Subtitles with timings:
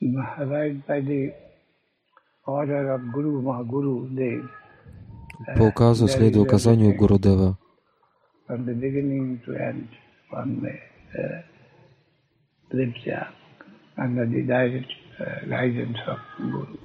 [0.00, 1.32] right by the
[2.46, 4.40] order of Guru Mahaguru, they
[5.56, 7.56] По указу, следуя указанию Гурудева,
[8.46, 9.88] from the beginning to end,
[10.30, 10.80] one may
[11.18, 11.42] uh,
[12.72, 13.28] live there
[13.96, 16.76] under the direct uh, guidance of Guru.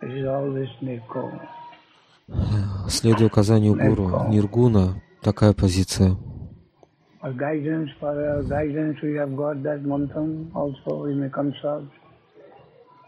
[0.00, 1.48] This is always Nirkoma.
[2.88, 6.16] следуя указанию Гуру, Ниргуна, такая позиция.
[7.20, 11.04] For guidance, for our guidance, we have got that mantram also.
[11.04, 13.07] We may consult the meaning of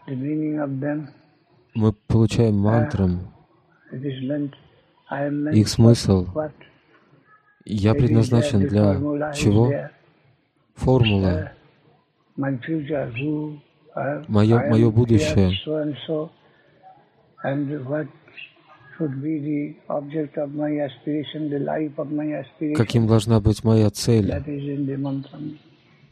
[1.73, 3.33] Мы получаем мантрам
[5.53, 6.27] их смысл.
[7.65, 8.95] Я предназначен для
[9.33, 9.71] чего?
[10.75, 11.51] Формула.
[13.95, 15.51] uh, Мое- мое будущее.
[22.75, 24.31] Каким должна быть моя цель,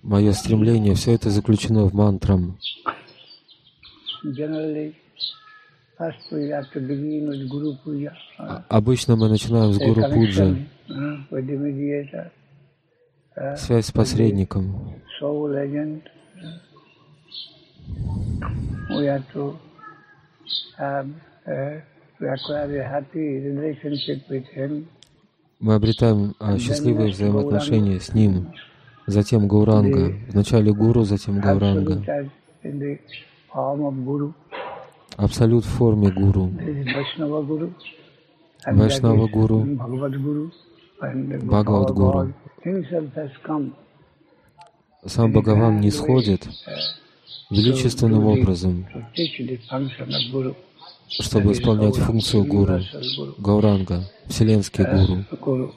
[0.04, 2.58] мое стремление, все это заключено в мантрам.
[4.24, 4.96] Generally,
[5.98, 8.14] first we have to begin with Guru Puja.
[8.38, 12.32] Uh, Обычно мы начинаем с Гуру Пуджи, uh,
[13.38, 14.94] uh, связь с посредником.
[15.22, 16.04] soul agent.
[18.90, 19.58] We have to
[20.78, 21.08] have
[21.48, 21.80] uh,
[22.20, 24.88] to acquire a happy relationship with him.
[25.60, 28.54] Мы обретаем а, счастливые взаимоотношения с Ним.
[29.08, 30.14] Затем Гауранга.
[30.30, 32.30] Вначале Гуру, затем Гауранга.
[33.54, 34.34] Guru.
[35.18, 36.50] Абсолют в форме Гуру.
[38.66, 38.78] And.
[41.02, 41.48] And.
[41.48, 42.34] God
[42.64, 43.74] himself has come.
[45.06, 46.48] Сам Бхагаван не сходит
[47.50, 48.86] величественным образом,
[51.08, 52.80] чтобы исполнять функцию Гуру.
[53.38, 54.84] Гауранга, Вселенский
[55.40, 55.74] Гуру.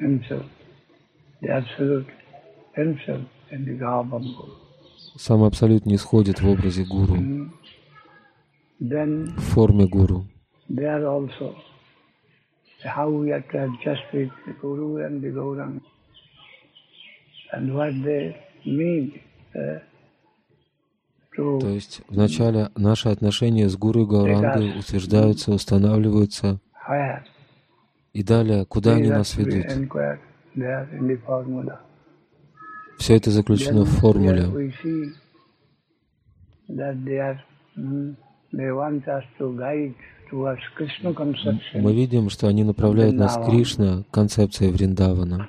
[0.00, 0.44] Himself,
[1.40, 2.06] the absolute
[2.76, 4.61] himself in the of Guru.
[5.16, 7.16] Сам Абсолют не сходит в образе Гуру,
[8.80, 10.26] в форме Гуру.
[19.54, 19.80] uh,
[21.34, 26.60] То есть вначале наши отношения с Гуру и Гаурангой утверждаются, устанавливаются,
[28.12, 29.66] и далее, куда они нас ведут.
[29.66, 30.18] inquired
[30.54, 31.80] there in the formula.
[33.02, 34.44] Все это заключено в формуле.
[37.76, 38.14] mm,
[41.82, 45.48] Мы видим, что они направляют нас к Кришна, концепции Вриндавана,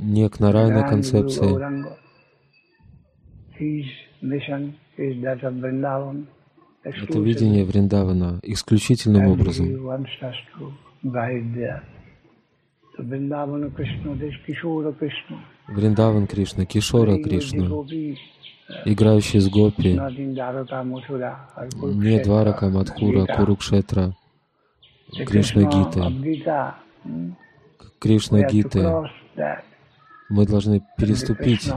[0.00, 1.50] не к Нарайна концепции.
[6.84, 9.66] Это видение Вриндавана исключительным образом.
[15.68, 17.66] Вриндаван Кришна, Кишора Кришна,
[18.84, 23.26] играющий с гопи, не Дварака, Мадхура.
[23.26, 24.14] Курукшетра,
[25.26, 27.34] Кришна hmm, We
[27.98, 28.42] Кришна
[29.36, 29.62] that.
[30.28, 31.70] Мы должны переступить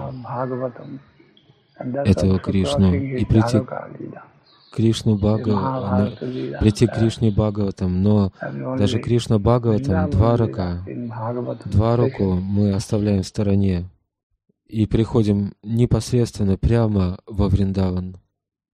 [1.77, 3.61] этого Кришну и прийти.
[4.75, 6.59] Кришну Lila.
[6.59, 8.31] прийти к Кришне Бхагаватам, но
[8.77, 11.69] даже Кришна Бхагаватам, Lila in Bhagavatam.
[11.69, 13.89] Двараку мы оставляем в стороне
[14.67, 18.17] и приходим непосредственно прямо во Вриндаван.